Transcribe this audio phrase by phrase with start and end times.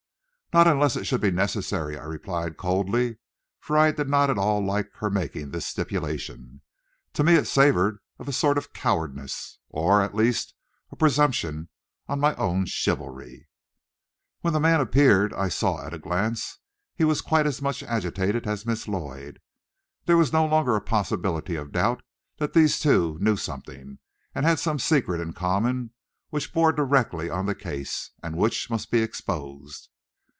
[0.53, 3.19] "Not unless it should be necessary," I replied coldly,
[3.61, 6.61] for I did not at all like her making this stipulation.
[7.13, 10.53] To me it savored of a sort of cowardice, or at least
[10.91, 11.69] a presumption
[12.09, 13.47] on my own chivalry.
[14.41, 16.59] When the man appeared, I saw at a glance
[16.95, 19.39] he was quite as much agitated as Miss Lloyd.
[20.03, 22.03] There was no longer a possibility of a doubt
[22.39, 23.99] that these two knew something,
[24.35, 25.91] had some secret in common,
[26.29, 29.87] which bore directly on the case, and which must be exposed.